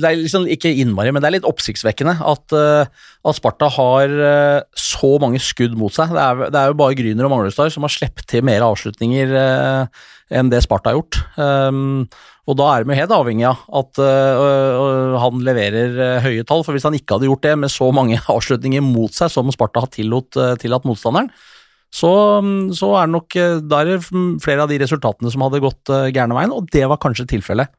[0.00, 4.16] Det er liksom ikke innmari, men det er litt oppsiktsvekkende at, eh, at Sparta har
[4.30, 6.16] eh, så mange skudd mot seg.
[6.16, 9.38] Det er, det er jo bare Gryner og Manglerudstad som har sluppet til mer avslutninger
[9.44, 11.20] eh, enn det Sparta har gjort.
[11.38, 12.04] Um,
[12.44, 16.76] og da er vi helt avhengig av at uh, han leverer uh, høye tall, for
[16.76, 19.92] hvis han ikke hadde gjort det med så mange avslutninger mot seg som Sparta har
[19.94, 21.30] tillot, uh, tillatt motstanderen,
[21.94, 22.10] så,
[22.74, 23.34] så, er det nok
[23.70, 24.06] der er
[24.42, 27.70] flere av de resultatene som hadde gått gærne veien, og det var kanskje tilfellet.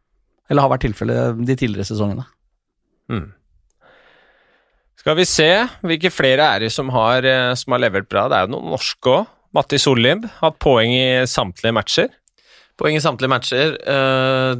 [0.48, 2.24] Eller har vært tilfellet de tidligere sesongene.
[3.12, 3.26] Mm.
[5.04, 5.50] Skal vi se
[5.84, 7.28] hvilke flere er det som har,
[7.60, 8.30] som har levert bra.
[8.32, 9.28] Det er jo noen norske òg.
[9.56, 12.16] Matti Sollim, hatt poeng i samtlige matcher.
[12.76, 13.78] Poeng i samtlige matcher.
[13.88, 14.60] Uh,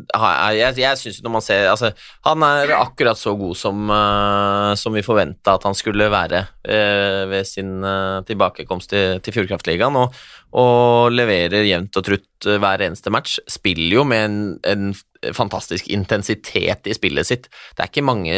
[0.56, 1.90] jeg jeg syns når man ser altså,
[2.24, 7.26] Han er akkurat så god som, uh, som vi forventa at han skulle være uh,
[7.28, 7.84] ved sin
[8.26, 10.16] tilbakekomst til, til Fjordkraftligaen, og,
[10.56, 13.36] og, leverer jevnt og trutt hver eneste match.
[13.52, 14.96] Spiller jo med en, en,
[15.36, 17.48] fantastisk intensitet i spillet sitt.
[17.74, 18.36] Det er ikke mange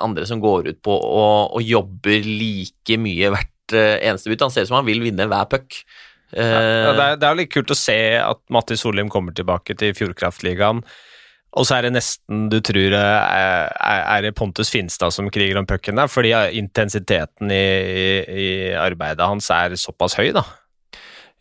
[0.00, 4.48] andre som går ut på og, og jobber like mye hvert eneste bytte.
[4.48, 5.84] Han ser ut som han vil vinne hver puck.
[6.32, 9.92] Ja, det, er, det er litt kult å se at Matti Solheim kommer tilbake til
[9.96, 10.80] Fjordkraftligaen.
[11.52, 15.68] Og så er det nesten du tror er, er det Pontus Finstad som kriger om
[15.68, 17.64] pucken der, fordi intensiteten i,
[18.24, 18.46] i,
[18.80, 20.46] arbeidet hans er såpass høy, da.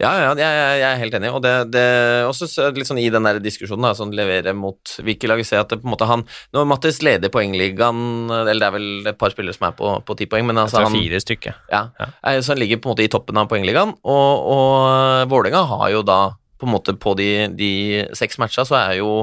[0.02, 1.30] Ja, ja, jeg, jeg er helt enig.
[1.36, 1.86] Og det, det
[2.26, 5.70] også litt sånn i den der diskusjonen, da, sånn levere mot hvilke lag, ser at
[5.70, 9.34] det på en måte han Når Mattis leder poengligaen, eller det er vel et par
[9.34, 11.62] spillere som er på, på ti poeng, men altså han Fire stykker.
[11.72, 12.10] Ja, ja.
[12.42, 16.04] Så han ligger på en måte i toppen av poengligaen, og, og Vålerenga har jo
[16.08, 16.22] da
[16.62, 17.72] på en måte på de, de
[18.18, 19.14] seks matcha, så er jo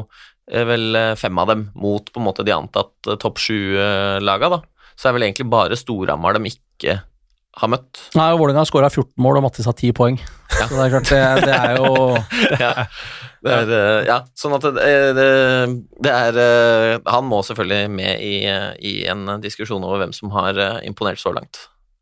[0.50, 4.50] eh, vel eh, fem av dem mot på en måte de antatt eh, topp sju-laga,
[4.56, 4.62] da.
[4.98, 6.98] Så er vel egentlig bare Storhamar de ikke
[7.58, 8.02] har møtt.
[8.18, 10.18] Nei, Vålerenga har skåra 14 mål, og Mattis har 10 poeng.
[10.58, 10.66] Ja.
[10.66, 11.90] Så det er klart, det, det er jo
[12.64, 12.72] ja.
[13.38, 14.18] Det er, eh, ja.
[14.34, 15.26] sånn at det, det,
[16.02, 18.32] det, er eh, Han må selvfølgelig med i,
[18.82, 21.60] i, en diskusjon over hvem som har eh, imponert så langt.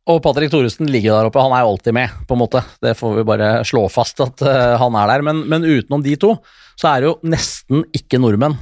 [0.08, 2.62] Og Patrick Thoresen ligger der oppe, han er jo alltid med, på en måte.
[2.80, 4.44] Det får vi bare slå fast at
[4.80, 5.24] han er der.
[5.26, 6.36] Men, men, utenom de to,
[6.78, 8.54] så er det jo nesten ikke nordmenn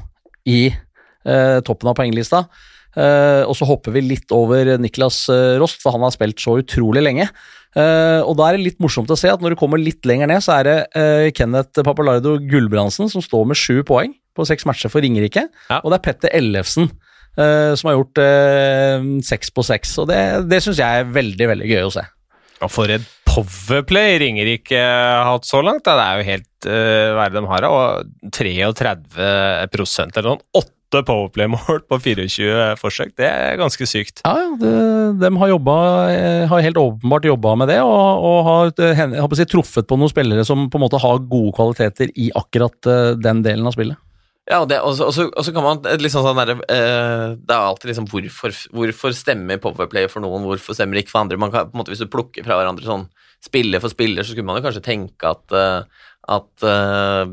[0.49, 2.47] i eh, toppen av poenglista.
[2.95, 6.61] Uh, og så hopper vi litt over Niklas uh, Rost, for han har spilt så
[6.61, 7.27] utrolig lenge.
[7.75, 10.31] Uh, og da er det litt morsomt å se at når du kommer litt lenger
[10.31, 10.77] ned, så er det
[11.35, 15.81] Kenneth Papalardo Gulbrandsen som står med sju poeng på seks matcher for Ringerike, ja.
[15.81, 16.91] og det er Petter Ellefsen
[17.35, 18.19] som har gjort
[19.27, 19.97] seks på seks.
[19.99, 22.05] Og det, det syns jeg er veldig, veldig gøy å se.
[22.63, 25.85] Og for et powerplay Ringerike har hatt så langt.
[25.87, 27.83] Det er jo helt uh, er de har, og
[28.35, 30.45] 33% eller noen.
[30.95, 33.15] 8 åtte Powerplay-mål på 24 forsøk.
[33.19, 34.23] Det er ganske sykt.
[34.25, 34.73] Ja, ja det,
[35.23, 39.29] de har, jobbet, eh, har helt åpenbart jobba med det, og, og har, eh, har
[39.29, 42.77] på si, truffet på noen spillere som på en måte har gode kvaliteter i akkurat
[42.87, 43.99] uh, den delen av spillet.
[44.45, 47.63] Ja, og, det, og, så, og, så, kan man liksom sånn der, eh, Det er
[47.63, 51.41] alltid liksom hvorfor, hvorfor stemmer Powerplay for noen, hvorfor stemmer ikke for andre?
[51.41, 53.07] Man kan, på en måte, hvis du plukker fra hverandre sånn
[53.45, 55.57] spiller for spiller, så skulle man jo kanskje tenke at,
[56.33, 57.25] at uh,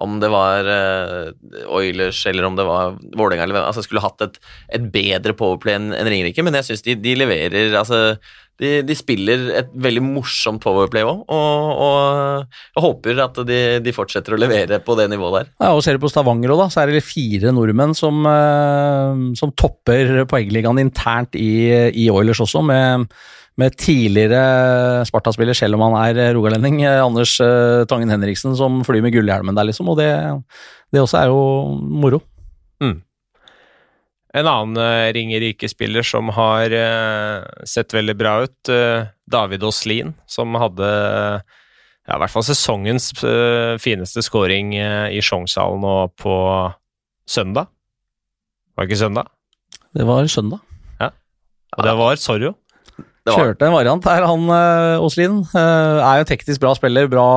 [0.00, 1.30] om det var uh,
[1.76, 4.38] Oilers eller om det var Vålerenga eller altså skulle hatt et,
[4.76, 8.16] et bedre powerplay enn en Ringerike, men jeg syns de, de, leverer altså
[8.60, 13.94] de, de, spiller et veldig morsomt powerplay òg, og, og, jeg håper at de, de,
[13.96, 15.52] fortsetter å levere på det nivået der.
[15.62, 19.54] Ja, og Ser du på Stavanger òg, så er det fire nordmenn som, uh, som
[19.56, 21.52] topper poengligaen internt i,
[21.96, 23.08] i Oilers også, med
[23.60, 29.04] med tidligere Sparta-spiller, selv om han er rogalending, eh, Anders uh, Tangen Henriksen, som flyr
[29.04, 29.90] med gullhjelmen der, liksom.
[29.92, 30.10] Og det,
[30.94, 31.40] det også er jo
[31.78, 32.22] moro.
[32.80, 32.98] Mm.
[34.40, 40.54] En annen uh, Ringerike-spiller som har uh, sett veldig bra ut, uh, David Oslin, som
[40.58, 43.12] hadde ja, i hvert fall sesongens
[43.78, 46.32] fineste scoring i Sjongshallen nå på
[47.28, 47.68] søndag.
[48.74, 49.28] Var det ikke søndag?
[49.94, 50.64] Det var søndag.
[50.98, 51.12] Ja.
[51.76, 52.56] Og det var Sorjo.
[53.36, 54.50] Kjørte en variant her, han
[55.04, 55.40] Åslin.
[55.50, 57.28] Uh, uh, er jo teknisk bra spiller, bra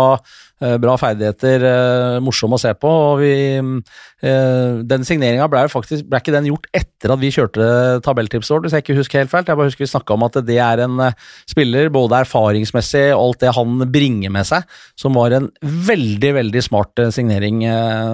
[0.52, 2.88] Eh, bra ferdigheter, eh, morsom å se på.
[2.88, 8.02] og vi, eh, Den signeringa ble, faktisk, ble ikke den gjort etter at vi kjørte
[8.04, 9.43] tabelltipset vårt, hvis jeg ikke husker helt feil.
[9.45, 11.13] Jeg bare husker vi snakka om at det er en
[11.49, 14.64] spiller, både erfaringsmessig og alt det han bringer med seg,
[14.95, 17.64] som var en veldig, veldig smart signering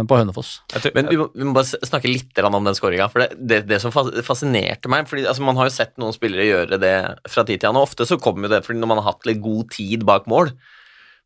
[0.07, 0.61] på Hønefoss.
[0.95, 3.09] Men vi må, vi må bare snakke litt om den skåringa.
[3.11, 6.47] For det, det, det, som fascinerte meg fordi altså, Man har jo sett noen spillere
[6.47, 6.95] gjøre det
[7.29, 9.27] fra tid til annen, og ofte så kommer jo det fordi når man har hatt
[9.29, 10.51] litt god tid bak mål,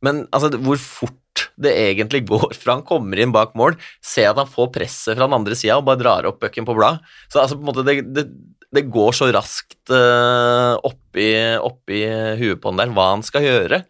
[0.04, 4.42] men altså, hvor fort det egentlig går fra han kommer inn bak mål, ser at
[4.42, 7.02] han får presset fra den andre sida og bare drar opp bøkken på blad.
[7.32, 8.28] Så altså, på en måte, det, det,
[8.74, 11.30] det går så raskt uh, oppi,
[11.62, 12.04] oppi
[12.42, 13.84] huet på han der hva han skal gjøre.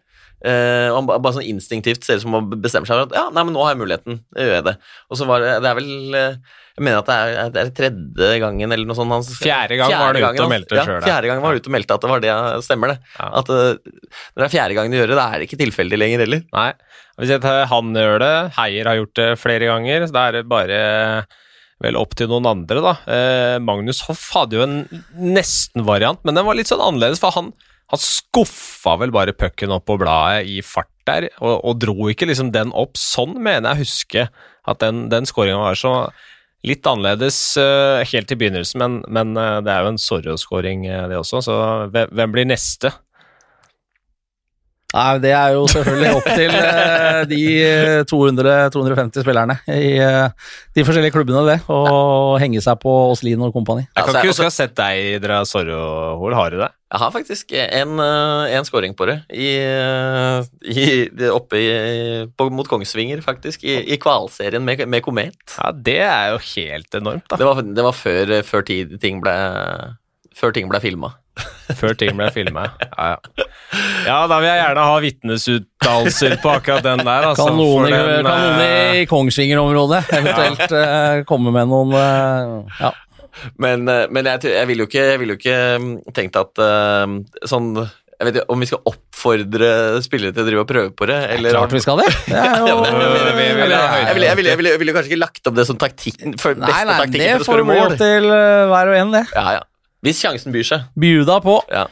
[0.44, 3.44] Uh, han bare sånn instinktivt ser ut som han bestemmer seg for at ja, nei,
[3.48, 4.74] men nå har jeg muligheten, da gjør jeg det.
[5.08, 5.88] Og så var det Det er vel
[6.18, 6.34] uh,
[6.76, 9.14] Jeg mener at det er, det er tredje gangen eller noe sånt.
[9.14, 10.98] hans- Fjerde gang var han ute og meldte sjøl.
[10.98, 11.06] ja.
[11.06, 12.34] Fjerde gang var han ute og meldte at det var det,
[12.66, 12.98] stemmer det.
[13.16, 13.28] Ja.
[13.40, 13.62] At uh,
[14.34, 16.44] når det er fjerde gangen du gjør det, da er det ikke tilfeldig lenger heller.
[16.58, 16.68] Nei.
[17.22, 17.40] Hvis jeg
[17.70, 20.80] han gjør det, Heier har gjort det flere ganger, så da er det bare
[21.84, 22.92] vel opp til noen andre, da.
[23.10, 24.76] Eh, Magnus Hoff hadde jo en
[25.38, 27.52] nesten-variant, men den var litt sånn annerledes, for han,
[27.92, 32.28] han skuffa vel bare pucken opp på bladet i fart der, og, og dro ikke
[32.30, 32.96] liksom den opp.
[33.00, 34.28] Sånn mener jeg å huske
[34.64, 35.94] at den, den skåringa var så
[36.64, 41.02] litt annerledes uh, helt i begynnelsen, men, men uh, det er jo en Sorro-skåring, uh,
[41.10, 41.56] det også, så
[41.92, 42.94] hvem, hvem blir neste?
[44.94, 47.40] Nei, Det er jo selvfølgelig opp til eh, de
[48.10, 51.56] 200-250 spillerne i eh, de forskjellige klubbene, det.
[51.66, 53.88] Å henge seg på Åslin og kompani.
[53.88, 56.70] Jeg kan ikke huske å ha sett deg dra Sorro-hol, har du det?
[56.94, 60.84] Jeg har faktisk en, uh, en scoring på det, i, uh, i,
[61.34, 61.72] oppe i,
[62.38, 65.34] på, mot Kongsvinger, faktisk, i, i kvalserien med, med Komet.
[65.56, 67.40] Ja, det er jo helt enormt, da.
[67.40, 69.34] Det var, det var før, før ting ble
[70.34, 71.14] før ting ble filma.
[71.80, 72.68] Før ting ble filma.
[72.78, 73.46] Ja, ja.
[74.06, 77.26] ja, da vil jeg gjerne ha vitnesuttalelser på akkurat den der.
[77.30, 81.96] Altså, Kan noen, i, den, kan noen eh, i Kongsvinger-området eventuelt eh, komme med noen
[81.98, 82.92] eh, ja.
[83.60, 87.18] Men, uh, men jeg, jeg jo ikke, jeg vil jo ikke um, tenkt at uh,
[87.48, 87.72] sånn
[88.14, 89.70] jeg vet ikke om vi skal oppfordre
[90.04, 92.06] spillere til å drive og prøve på det, eller Klart vi skal det.
[94.14, 97.24] Det jeg ville, kanskje ikke lagt opp det som taktikken for Nei, beste nei, taktikken
[97.24, 97.90] det for å får skåre bli mål.
[97.90, 99.24] opp til eh, hver og en, det.
[99.34, 99.62] Ja, ja.
[100.04, 100.88] Hvis sjansen byr seg.
[101.00, 101.84] Bjuda på Ja.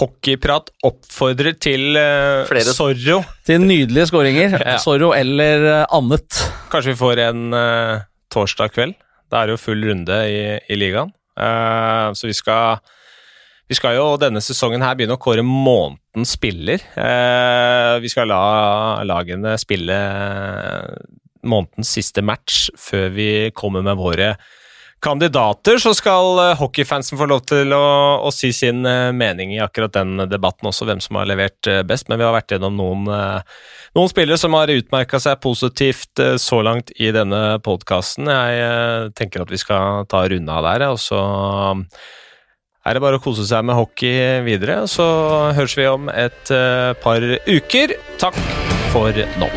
[0.00, 3.20] Hockeyprat oppfordrer til uh, Flere- Sorro.
[3.46, 4.56] til nydelige skåringer.
[4.58, 4.78] Ja.
[4.82, 6.40] Sorro eller eh, annet.
[6.72, 8.00] Kanskje vi får en uh,
[8.34, 8.96] torsdag kveld.
[9.30, 10.38] Da er det jo full runde i,
[10.70, 11.12] i ligaen.
[11.36, 12.78] Eh, så vi skal
[13.66, 16.82] vi skal jo denne sesongen her begynne å kåre månedens spiller.
[16.94, 19.96] Eh, vi skal la lagene spille
[21.46, 24.36] månedens siste match før vi kommer med våre
[25.02, 25.78] kandidater.
[25.78, 27.86] Så skal eh, hockeyfansen få lov til å,
[28.26, 31.82] å si sin eh, mening i akkurat den debatten også, hvem som har levert eh,
[31.86, 32.08] best.
[32.08, 33.08] Men vi har vært gjennom noen,
[33.96, 38.30] noen spillere som har utmerka seg positivt så langt i denne podkasten.
[38.30, 41.20] Jeg tenker at vi skal ta runde av der, og så
[42.86, 44.84] er det bare å kose seg med hockey videre.
[44.90, 45.06] Så
[45.56, 46.54] høres vi om et
[47.02, 47.98] par uker.
[48.22, 48.38] Takk
[48.94, 49.50] for nå.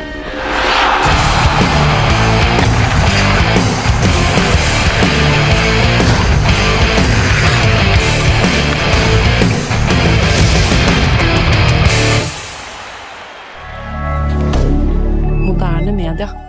[16.19, 16.48] Kader.